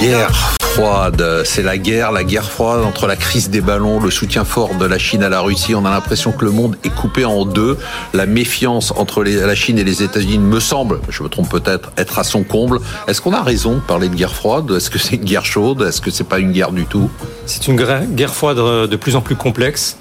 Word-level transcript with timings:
guerre 0.00 0.56
froide. 0.62 1.42
C'est 1.44 1.62
la 1.62 1.76
guerre, 1.76 2.10
la 2.10 2.24
guerre 2.24 2.50
froide 2.50 2.82
entre 2.84 3.06
la 3.06 3.16
crise 3.16 3.50
des 3.50 3.60
ballons, 3.60 4.00
le 4.00 4.10
soutien 4.10 4.44
fort 4.44 4.74
de 4.74 4.86
la 4.86 4.98
Chine 4.98 5.22
à 5.22 5.28
la 5.28 5.40
Russie. 5.40 5.74
On 5.74 5.84
a 5.84 5.90
l'impression 5.90 6.32
que 6.32 6.44
le 6.46 6.52
monde 6.52 6.76
est 6.84 6.94
coupé 6.94 7.26
en 7.26 7.44
deux. 7.44 7.76
La 8.14 8.24
méfiance 8.24 8.92
entre 8.96 9.22
la 9.22 9.54
Chine 9.54 9.78
et 9.78 9.84
les 9.84 10.02
États-Unis 10.02 10.38
me 10.38 10.58
semble, 10.58 11.00
je 11.10 11.22
me 11.22 11.28
trompe 11.28 11.50
peut-être, 11.50 11.92
être 11.98 12.18
à 12.18 12.24
son 12.24 12.44
comble. 12.44 12.80
Est-ce 13.08 13.20
qu'on 13.20 13.34
a 13.34 13.42
raison 13.42 13.74
de 13.74 13.80
parler 13.80 14.08
de 14.08 14.14
guerre 14.14 14.34
froide? 14.34 14.70
Est-ce 14.70 14.88
que 14.88 14.98
c'est 14.98 15.16
une 15.16 15.24
guerre 15.24 15.44
chaude? 15.44 15.82
Est-ce 15.82 16.00
que 16.00 16.10
c'est 16.10 16.24
pas 16.24 16.38
une 16.38 16.52
guerre 16.52 16.72
du 16.72 16.86
tout? 16.86 17.10
C'est 17.44 17.68
une 17.68 17.76
guerre 17.76 18.34
froide 18.34 18.56
de 18.56 18.96
plus 18.96 19.16
en 19.16 19.20
plus 19.20 19.36
complexe. 19.36 19.98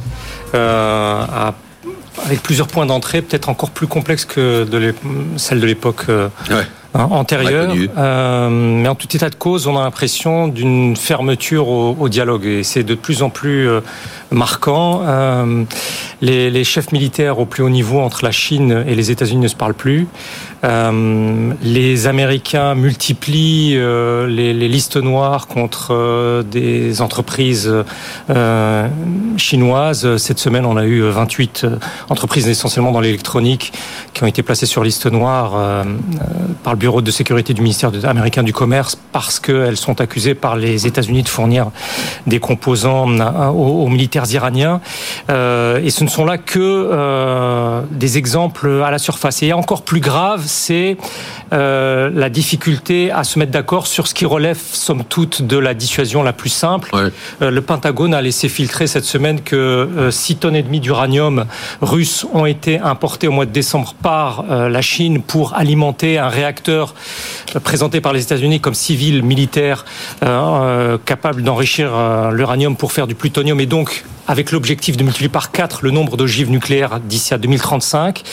Euh, 0.55 1.25
avec 2.25 2.41
plusieurs 2.41 2.67
points 2.67 2.85
d'entrée, 2.85 3.21
peut-être 3.21 3.49
encore 3.49 3.71
plus 3.71 3.87
complexe 3.87 4.23
que 4.23 4.63
de 4.63 4.93
celle 5.37 5.59
de 5.59 5.65
l'époque 5.65 6.03
euh, 6.09 6.29
ouais. 6.49 6.65
Hein, 6.95 7.07
antérieure. 7.11 7.71
Euh, 7.97 8.49
mais 8.49 8.87
en 8.87 8.95
tout 8.95 9.15
état 9.15 9.29
de 9.29 9.35
cause, 9.35 9.67
on 9.67 9.77
a 9.77 9.83
l'impression 9.83 10.47
d'une 10.47 10.95
fermeture 10.95 11.67
au, 11.67 11.95
au, 11.99 12.09
dialogue 12.09 12.47
et 12.47 12.63
c'est 12.63 12.83
de 12.83 12.95
plus 12.95 13.21
en 13.21 13.29
plus 13.29 13.69
euh, 13.69 13.81
marquant. 14.31 15.01
Euh, 15.05 15.65
les, 16.21 16.49
les, 16.49 16.63
chefs 16.63 16.91
militaires 16.91 17.37
au 17.37 17.45
plus 17.45 17.61
haut 17.61 17.69
niveau 17.69 17.99
entre 17.99 18.23
la 18.23 18.31
Chine 18.31 18.83
et 18.87 18.95
les 18.95 19.11
États-Unis 19.11 19.43
ne 19.43 19.47
se 19.47 19.55
parlent 19.55 19.75
plus. 19.75 20.07
Les 20.61 22.07
Américains 22.07 22.75
multiplient 22.75 23.75
les, 23.75 24.53
les, 24.53 24.67
listes 24.67 24.97
noires 24.97 25.47
contre 25.47 26.43
des 26.43 27.01
entreprises 27.01 27.73
chinoises. 29.37 30.17
Cette 30.17 30.39
semaine, 30.39 30.65
on 30.65 30.75
a 30.75 30.83
eu 30.83 30.99
28 30.99 31.65
entreprises 32.09 32.49
essentiellement 32.49 32.91
dans 32.91 32.99
l'électronique 32.99 33.71
qui 34.13 34.23
ont 34.23 34.27
été 34.27 34.43
placées 34.43 34.65
sur 34.65 34.83
liste 34.83 35.05
noire 35.05 35.85
par 36.63 36.73
le 36.73 36.78
bureau 36.79 37.01
de 37.01 37.11
sécurité 37.11 37.53
du 37.53 37.61
ministère 37.61 37.91
américain 38.03 38.43
du 38.43 38.53
Commerce 38.53 38.97
parce 39.11 39.39
qu'elles 39.39 39.77
sont 39.77 40.01
accusées 40.01 40.33
par 40.33 40.55
les 40.55 40.87
États-Unis 40.87 41.23
de 41.23 41.29
fournir 41.29 41.71
des 42.25 42.39
composants 42.39 43.07
aux, 43.51 43.83
aux 43.83 43.89
militaires 43.89 44.25
iraniens. 44.31 44.81
et 45.29 45.89
ce 45.89 46.03
ne 46.03 46.09
sont 46.09 46.25
là 46.25 46.37
que 46.37 47.83
des 47.91 48.17
exemples 48.17 48.81
à 48.83 48.91
la 48.91 48.97
surface. 48.97 49.43
Et 49.43 49.53
encore 49.53 49.83
plus 49.83 49.99
grave, 49.99 50.43
c'est 50.45 50.97
euh, 51.53 52.09
la 52.13 52.29
difficulté 52.29 53.11
à 53.11 53.23
se 53.23 53.39
mettre 53.39 53.51
d'accord 53.51 53.87
sur 53.87 54.07
ce 54.07 54.13
qui 54.13 54.25
relève, 54.25 54.59
somme 54.59 55.03
toute, 55.03 55.41
de 55.41 55.57
la 55.57 55.73
dissuasion 55.73 56.23
la 56.23 56.33
plus 56.33 56.49
simple. 56.49 56.89
Ouais. 56.93 57.09
Euh, 57.41 57.51
le 57.51 57.61
Pentagone 57.61 58.13
a 58.13 58.21
laissé 58.21 58.49
filtrer 58.49 58.87
cette 58.87 59.05
semaine 59.05 59.41
que 59.41 59.55
euh, 59.55 60.11
6 60.11 60.37
tonnes 60.37 60.55
et 60.55 60.63
demie 60.63 60.79
d'uranium 60.79 61.45
russe 61.81 62.25
ont 62.33 62.45
été 62.45 62.79
importées 62.79 63.27
au 63.27 63.31
mois 63.31 63.45
de 63.45 63.51
décembre 63.51 63.95
par 64.01 64.45
euh, 64.49 64.69
la 64.69 64.81
Chine 64.81 65.21
pour 65.21 65.55
alimenter 65.55 66.17
un 66.17 66.29
réacteur 66.29 66.68
euh, 66.69 67.59
présenté 67.63 68.01
par 68.01 68.13
les 68.13 68.23
États-Unis 68.23 68.59
comme 68.59 68.73
civil 68.73 69.23
militaire 69.23 69.85
euh, 70.23 70.97
capable 71.05 71.43
d'enrichir 71.43 71.91
l'uranium 72.31 72.75
pour 72.75 72.91
faire 72.91 73.07
du 73.07 73.15
plutonium 73.15 73.59
et 73.59 73.65
donc 73.65 74.03
avec 74.27 74.51
l'objectif 74.51 74.95
de 74.97 75.03
multiplier 75.03 75.29
par 75.29 75.51
4 75.51 75.79
le 75.83 75.91
nombre 75.91 76.17
d'ogives 76.17 76.51
nucléaires 76.51 76.99
d'ici 76.99 77.33
à 77.33 77.37
2035. 77.37 78.23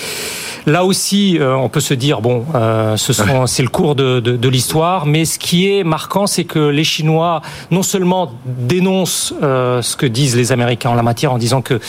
Là 0.67 0.85
aussi, 0.85 1.39
euh, 1.39 1.55
on 1.55 1.69
peut 1.69 1.81
se 1.81 1.95
dire 1.95 2.21
bon, 2.21 2.45
euh, 2.55 2.97
ce 2.97 3.13
sont, 3.13 3.47
c'est 3.47 3.63
le 3.63 3.69
cours 3.69 3.95
de, 3.95 4.19
de, 4.19 4.37
de 4.37 4.49
l'histoire, 4.49 5.07
mais 5.07 5.25
ce 5.25 5.39
qui 5.39 5.71
est 5.71 5.85
marquant, 5.85 6.27
c'est 6.27 6.45
que 6.45 6.59
les 6.59 6.83
Chinois 6.83 7.41
non 7.71 7.85
seulement 7.85 8.33
dénoncent 8.45 9.33
euh, 9.43 9.81
ce 9.81 9.97
que 9.97 10.07
disent 10.07 10.37
les 10.37 10.51
Américains 10.51 10.91
en 10.91 10.95
la 10.95 11.05
matière 11.05 11.33
en 11.33 11.39
disant 11.39 11.63
que 11.63 11.81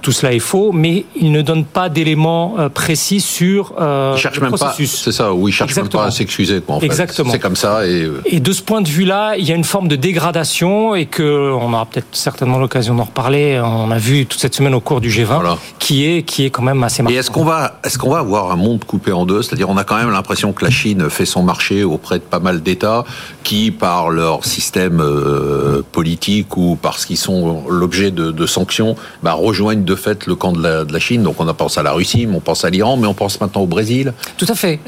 tout 0.00 0.12
cela 0.12 0.32
est 0.32 0.38
faux, 0.38 0.72
mais 0.72 1.04
ils 1.14 1.30
ne 1.30 1.42
donnent 1.42 1.64
pas 1.64 1.88
d'éléments 1.88 2.56
précis 2.72 3.20
sur 3.20 3.74
ils 3.78 4.18
cherchent 4.18 4.36
le 4.36 4.42
même 4.42 4.52
processus. 4.52 4.92
Pas, 4.92 5.04
c'est 5.04 5.12
ça, 5.12 5.32
oui, 5.32 5.50
ils 5.50 5.54
cherchent 5.54 5.70
Exactement. 5.70 6.02
même 6.02 6.08
pas 6.10 6.14
à 6.14 6.16
s'excuser. 6.16 6.62
En 6.68 6.80
fait. 6.80 6.86
Exactement. 6.86 7.32
C'est 7.32 7.38
comme 7.38 7.56
ça. 7.56 7.86
Et... 7.86 8.08
et 8.24 8.40
de 8.40 8.52
ce 8.52 8.62
point 8.62 8.80
de 8.80 8.88
vue-là, 8.88 9.34
il 9.36 9.44
y 9.44 9.52
a 9.52 9.54
une 9.54 9.64
forme 9.64 9.88
de 9.88 9.96
dégradation 9.96 10.94
et 10.94 11.06
que 11.06 11.52
on 11.52 11.72
aura 11.72 11.84
peut-être 11.86 12.06
certainement 12.12 12.58
l'occasion 12.58 12.94
d'en 12.94 13.04
reparler. 13.04 13.60
On 13.62 13.90
a 13.90 13.98
vu 13.98 14.26
toute 14.26 14.40
cette 14.40 14.54
semaine 14.54 14.74
au 14.74 14.80
cours 14.80 15.00
du 15.00 15.10
G20, 15.10 15.24
voilà. 15.24 15.58
qui 15.78 16.06
est 16.06 16.22
qui 16.22 16.44
est 16.46 16.50
quand 16.50 16.62
même 16.62 16.82
assez 16.82 17.02
marquant. 17.02 17.25
Est-ce 17.26 17.98
qu'on 17.98 18.10
va, 18.10 18.18
avoir 18.18 18.52
un 18.52 18.56
monde 18.56 18.84
coupé 18.84 19.10
en 19.10 19.26
deux? 19.26 19.42
C'est-à-dire, 19.42 19.68
on 19.68 19.76
a 19.76 19.82
quand 19.82 19.96
même 19.96 20.10
l'impression 20.10 20.52
que 20.52 20.64
la 20.64 20.70
Chine 20.70 21.10
fait 21.10 21.26
son 21.26 21.42
marché 21.42 21.82
auprès 21.82 22.18
de 22.18 22.24
pas 22.24 22.38
mal 22.38 22.62
d'États 22.62 23.04
qui, 23.42 23.72
par 23.72 24.10
leur 24.10 24.44
système 24.44 25.00
euh, 25.00 25.82
politique 25.90 26.56
ou 26.56 26.78
parce 26.80 27.04
qu'ils 27.04 27.16
sont 27.16 27.64
l'objet 27.68 28.12
de, 28.12 28.46
sanctions, 28.46 28.94
bah, 29.24 29.32
rejoignent 29.32 29.84
de 29.84 29.94
fait 29.96 30.26
le 30.26 30.36
camp 30.36 30.52
de 30.52 30.62
la, 30.62 30.98
Chine. 31.00 31.24
Donc, 31.24 31.40
on 31.40 31.48
a 31.48 31.54
pensé 31.54 31.80
à 31.80 31.82
la 31.82 31.92
Russie, 31.92 32.26
mais 32.26 32.36
on 32.36 32.40
pense 32.40 32.64
à 32.64 32.70
l'Iran, 32.70 32.96
mais 32.96 33.08
on 33.08 33.14
pense 33.14 33.40
maintenant 33.40 33.62
au 33.62 33.66
Brésil. 33.66 34.12
Tout 34.36 34.46
à 34.48 34.54
fait. 34.54 34.78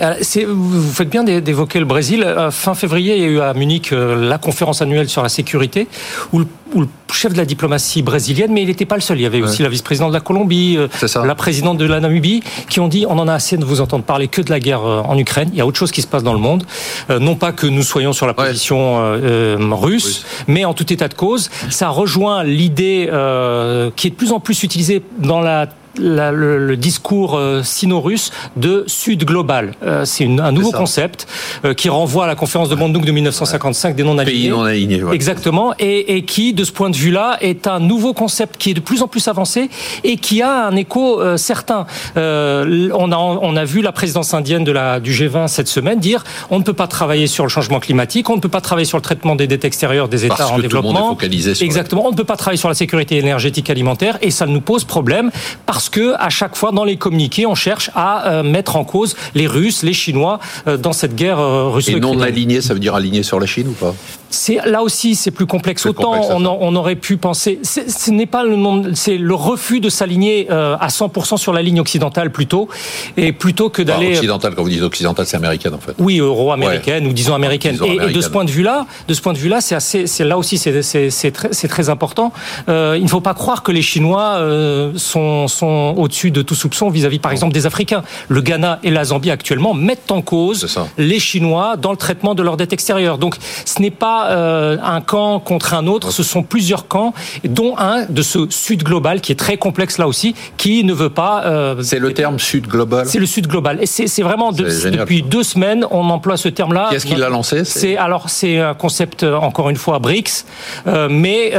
Vous 0.47 0.93
faites 0.93 1.11
bien 1.11 1.25
d'évoquer 1.25 1.81
le 1.81 1.87
Brésil. 1.87 2.23
Euh, 2.23 2.53
fin 2.53 2.75
février, 2.75 3.17
il 3.17 3.23
y 3.23 3.25
a 3.25 3.29
eu 3.29 3.41
à 3.41 3.53
Munich 3.53 3.93
euh, 3.93 4.29
la 4.29 4.39
conférence 4.39 4.81
annuelle 4.81 5.09
sur 5.09 5.25
la 5.25 5.29
sécurité, 5.29 5.89
où 6.33 6.45
où 6.75 6.81
le 6.81 6.89
chef 7.13 7.33
de 7.33 7.39
la 7.39 7.45
diplomatie 7.45 8.03
brésilienne, 8.03 8.53
mais 8.53 8.63
il 8.63 8.69
n'était 8.69 8.87
pas 8.87 8.97
le 8.97 9.01
seul. 9.01 9.19
Il 9.19 9.23
y 9.23 9.27
avait 9.27 9.41
ouais. 9.41 9.49
aussi 9.49 9.63
la 9.63 9.69
vice-présidente 9.69 10.11
de 10.11 10.15
la 10.15 10.21
Colombie, 10.21 10.79
la 11.25 11.35
présidente 11.35 11.79
de 11.79 11.85
la 11.85 12.01
Namibie, 12.01 12.43
qui 12.69 12.81
ont 12.81 12.89
dit 12.89 13.07
on 13.09 13.19
en 13.19 13.29
a 13.29 13.35
assez 13.35 13.57
de 13.57 13.65
vous 13.65 13.81
entendre 13.81 14.05
parler 14.05 14.29
que 14.29 14.43
de 14.43 14.51
la 14.51 14.61
guerre 14.61 14.83
en 14.83 15.17
Ukraine. 15.19 15.51
Il 15.53 15.59
y 15.59 15.61
a 15.61 15.67
autre 15.67 15.79
chose 15.79 15.93
qui 15.93 16.03
se 16.03 16.07
passe 16.07 16.23
dans 16.23 16.33
le 16.33 16.39
monde. 16.39 16.65
Euh, 17.11 17.19
non 17.19 17.37
pas 17.37 17.53
que 17.53 17.67
nous 17.67 17.83
soyons 17.83 18.13
sur 18.13 18.27
la 18.27 18.35
position 18.35 18.97
ouais. 18.97 19.21
euh, 19.23 19.57
russe, 19.73 20.25
oui. 20.25 20.45
mais 20.49 20.65
en 20.65 20.75
tout 20.75 20.93
état 20.93 21.09
de 21.09 21.15
cause, 21.15 21.51
ça 21.71 21.89
rejoint 21.89 22.45
l'idée 22.45 23.09
euh, 23.13 23.91
qui 23.95 24.09
est 24.09 24.11
de 24.11 24.15
plus 24.15 24.33
en 24.33 24.41
plus 24.41 24.63
utilisée 24.63 25.03
dans 25.19 25.41
la 25.41 25.67
la, 25.99 26.33
le, 26.33 26.67
le, 26.67 26.77
discours 26.77 27.37
euh, 27.37 27.63
sino-russe 27.63 28.31
de 28.57 28.85
Sud 28.87 29.25
global. 29.25 29.75
Euh, 29.83 30.05
c'est 30.05 30.25
un 30.25 30.53
nouveau 30.53 30.73
concept 30.73 31.27
euh, 31.65 31.75
qui 31.75 31.89
renvoie 31.89 32.25
à 32.25 32.27
la 32.27 32.35
conférence 32.35 32.69
de 32.69 32.75
Bandung 32.75 33.05
de 33.05 33.13
1955 33.13 33.89
ouais. 33.89 33.95
des 33.95 34.03
non-alignés. 34.05 34.39
Pays 34.39 34.49
non-alignés. 34.51 35.03
Ouais. 35.03 35.15
Exactement. 35.15 35.75
Et, 35.79 36.17
et, 36.17 36.23
qui, 36.23 36.53
de 36.53 36.65
ce 36.65 36.73
point 36.73 36.91
de 36.91 36.97
vue-là, 36.97 37.39
est 37.41 37.67
un 37.67 37.81
nouveau 37.81 38.13
concept 38.15 38.57
qui 38.57 38.71
est 38.71 38.75
de 38.75 38.81
plus 38.81 39.03
en 39.03 39.09
plus 39.09 39.29
avancé 39.29 39.71
et 40.05 40.17
qui 40.17 40.43
a 40.43 40.67
un 40.67 40.77
écho 40.77 41.21
euh, 41.21 41.37
certain. 41.37 41.87
Euh, 42.17 42.91
on, 42.95 43.13
a, 43.13 43.17
on 43.17 43.57
a 43.57 43.65
vu 43.65 43.83
la 43.83 43.93
présidence 43.93 44.35
indienne 44.35 44.65
de 44.65 44.73
la, 44.73 45.01
du 45.01 45.13
G20 45.13 45.49
cette 45.49 45.69
semaine 45.69 45.99
dire 45.99 46.25
on 46.51 46.59
ne 46.59 46.65
peut 46.65 46.73
pas 46.73 46.87
travailler 46.87 47.27
sur 47.27 47.45
le 47.45 47.51
changement 47.51 47.81
climatique, 47.81 48.31
on 48.31 48.37
ne 48.37 48.41
peut 48.41 48.49
pas 48.49 48.61
travailler 48.61 48.85
sur 48.85 48.99
le 48.99 49.03
traitement 49.03 49.37
des 49.37 49.47
dettes 49.47 49.65
extérieures 49.65 50.09
des 50.09 50.25
États 50.25 50.37
Parce 50.37 50.51
en 50.51 50.57
que 50.57 50.63
développement. 50.63 50.91
Tout 50.91 50.99
le 51.21 51.29
monde 51.29 51.35
est 51.35 51.55
sur 51.55 51.65
Exactement. 51.65 52.07
On 52.07 52.13
ne 52.13 52.17
peut 52.17 52.25
pas 52.25 52.37
travailler 52.37 52.59
sur 52.59 52.69
la 52.69 52.75
sécurité 52.75 53.19
énergétique 53.19 53.71
alimentaire 53.71 54.19
et 54.23 54.31
ça 54.31 54.47
nous 54.47 54.61
pose 54.61 54.85
problème 54.85 55.31
parce 55.67 55.88
que 55.89 56.15
à 56.19 56.29
chaque 56.29 56.57
fois 56.57 56.73
dans 56.73 56.85
les 56.85 56.97
communiqués, 56.97 57.47
on 57.47 57.55
cherche 57.55 57.91
à 57.95 58.29
euh, 58.29 58.43
mettre 58.43 58.77
en 58.77 58.85
cause 58.85 59.17
les 59.35 59.47
Russes, 59.47 59.83
les 59.83 59.93
Chinois 59.93 60.39
euh, 60.67 60.77
dans 60.77 60.93
cette 60.93 61.15
guerre 61.15 61.39
euh, 61.39 61.69
russo 61.69 61.97
Et 61.97 62.01
non 62.01 62.21
aligné, 62.21 62.61
ça 62.61 62.75
veut 62.75 62.81
dire 62.81 62.95
aligné 62.95 63.23
sur 63.23 63.41
la 63.41 63.47
Chine 63.47 63.69
ou 63.69 63.73
pas? 63.73 63.95
C'est 64.31 64.59
là 64.67 64.83
aussi 64.83 65.15
c'est 65.15 65.31
plus 65.31 65.47
complexe. 65.47 65.87
Autant 65.87 66.13
complexe, 66.13 66.29
on, 66.31 66.45
on, 66.45 66.77
aurait 66.77 66.97
pu 66.97 67.17
penser, 67.17 67.61
ce 67.63 68.11
n'est 68.11 68.27
pas 68.27 68.45
le 68.45 68.57
nom, 68.57 68.91
c'est 68.95 69.17
le 69.17 69.35
refus 69.35 69.81
de 69.81 69.89
s'aligner 69.89 70.51
à 70.51 70.89
100% 70.89 71.39
sur 71.39 71.55
la 71.55 71.63
ligne 71.63 71.81
occidentale 71.81 72.31
plutôt, 72.31 72.69
et 73.17 73.33
plutôt 73.33 73.71
que 73.71 73.81
d'aller 73.81 74.09
enfin, 74.09 74.17
occidentale. 74.17 74.55
Quand 74.55 74.63
vous 74.63 74.69
dites 74.69 74.83
occidentale, 74.83 75.25
c'est 75.27 75.39
américaine 75.39 75.73
en 75.73 75.79
fait. 75.79 75.95
Oui, 75.99 76.19
euro-américaine 76.19 77.05
ouais. 77.05 77.11
ou 77.11 77.15
disons 77.15 77.35
américaine. 77.35 77.73
Disons 77.73 77.87
et, 77.87 77.91
américaine. 77.93 78.11
et, 78.11 78.15
de 78.15 78.21
ce 78.21 78.29
point 78.29 78.45
de 78.45 78.51
vue-là, 78.51 78.87
de 79.09 79.15
ce 79.15 79.23
point 79.23 79.33
de 79.33 79.39
vue-là, 79.39 79.63
c'est 79.63 79.75
assez, 79.75 80.07
c'est 80.07 80.25
là 80.25 80.37
aussi 80.37 80.59
c'est 80.59 80.83
c'est 80.83 81.31
très, 81.31 81.49
très 81.49 81.89
important. 81.89 82.33
Euh, 82.69 82.97
il 82.99 83.05
ne 83.05 83.09
faut 83.09 83.21
pas 83.21 83.35
croire 83.35 83.63
que 83.63 83.73
les 83.73 83.83
Chinois 83.83 84.37
euh, 84.39 84.93
sont 84.97 85.49
sont 85.49 85.67
au-dessus 85.97 86.31
de 86.31 86.43
tout 86.43 86.55
soupçon 86.55 86.91
vis-à-vis, 86.91 87.19
-vis, 87.19 87.21
par 87.21 87.33
exemple, 87.33 87.55
des 87.55 87.67
Africains. 87.67 88.03
Le 88.29 88.41
Ghana 88.41 88.79
et 88.83 88.91
la 88.91 89.05
Zambie 89.05 89.31
actuellement 89.31 89.75
mettent 89.75 90.11
en 90.11 90.23
cause 90.23 90.67
les 90.99 91.19
Chinois 91.19 91.77
dans 91.77 91.91
le 91.91 91.97
traitement 91.97 92.35
de 92.35 92.43
leur 92.43 92.57
dette 92.57 92.73
extérieure. 92.73 93.19
Donc, 93.19 93.37
ce 93.65 93.81
n'est 93.81 93.91
pas 93.91 94.31
euh, 94.31 94.77
un 94.83 95.01
camp 95.01 95.41
contre 95.41 95.75
un 95.75 95.87
autre, 95.87 96.11
ce 96.13 96.23
sont 96.23 96.43
plusieurs 96.43 96.89
camps, 96.89 97.13
dont 97.45 97.77
un 97.79 98.05
de 98.09 98.23
ce 98.23 98.47
Sud 98.51 98.83
global 98.83 99.21
qui 99.21 99.33
est 99.33 99.37
très 99.37 99.57
complexe 99.57 99.99
là 99.99 100.07
aussi, 100.07 100.35
qui 100.57 100.85
ne 100.85 100.93
veut 100.93 101.11
pas. 101.11 101.45
Euh, 101.45 101.83
c'est 101.83 101.99
le 101.99 102.13
terme 102.13 102.39
Sud 102.39 102.67
global? 102.67 103.07
C'est 103.07 103.19
le 103.19 103.27
Sud 103.27 103.47
global, 103.47 103.79
et 103.81 103.87
c'est 103.87 104.23
vraiment 104.23 104.53
de, 104.53 104.65
depuis 104.91 105.23
deux 105.23 105.43
semaines 105.43 105.85
on 105.91 106.09
emploie 106.11 106.37
ce 106.37 106.49
terme-là. 106.49 106.89
Qu'est-ce 106.91 107.07
qu'il 107.07 107.23
a 107.23 107.29
lancé? 107.29 107.65
C'est 107.65 107.97
alors 107.97 108.31
c'est 108.31 108.59
un 108.59 108.75
concept 108.75 109.23
euh, 109.23 109.37
encore 109.37 109.71
une 109.71 109.77
fois 109.77 109.99
BRICS, 109.99 110.45
euh, 110.87 111.09
mais 111.11 111.53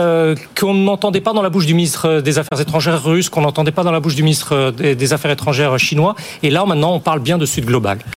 qu'on 0.60 0.74
n'entendait 0.74 1.22
pas 1.22 1.34
dans 1.34 1.42
la 1.42 1.50
bouche 1.50 1.66
du 1.66 1.74
ministre 1.74 2.22
des 2.22 2.38
Affaires 2.40 2.60
étrangères 2.60 3.04
russe, 3.04 3.30
qu'on 3.30 3.42
n'entendait 3.42 3.72
pas 3.72 3.84
dans 3.84 3.92
la 3.92 3.99
bouche 4.00 4.16
du 4.16 4.24
ministre 4.24 4.72
des, 4.72 4.96
des 4.96 5.14
Affaires 5.14 5.32
étrangères 5.32 5.78
chinois, 5.78 6.16
et 6.44 6.50
là 6.50 6.66
maintenant 6.66 6.94
on 6.94 7.00
parle 7.00 7.20
bien 7.20 7.38
de 7.38 7.46
Sud 7.46 7.66
global. 7.66 8.00